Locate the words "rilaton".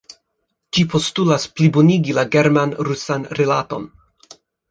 3.41-3.87